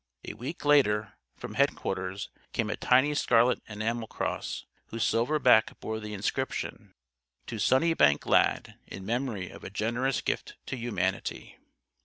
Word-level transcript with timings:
A 0.27 0.33
week 0.33 0.65
later, 0.65 1.13
from 1.37 1.53
Headquarters, 1.53 2.31
came 2.53 2.71
a 2.71 2.75
tiny 2.75 3.13
scarlet 3.13 3.61
enamel 3.69 4.07
cross, 4.07 4.65
whose 4.87 5.03
silver 5.03 5.37
back 5.37 5.79
bore 5.79 5.99
the 5.99 6.15
inscription: 6.15 6.95
"_To 7.45 7.61
SUNNYBANK 7.61 8.25
LAD; 8.25 8.79
in 8.87 9.05
memory 9.05 9.51
of 9.51 9.63
a 9.63 9.69
generous 9.69 10.21
gift 10.21 10.55
to 10.65 10.75
Humanity. 10.75 11.59